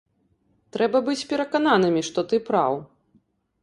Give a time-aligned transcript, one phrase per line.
[0.77, 2.85] Трэба быць перакананымі, што ты праў.